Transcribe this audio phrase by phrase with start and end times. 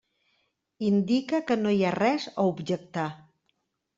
[0.87, 3.07] Indica que no hi ha res a objectar.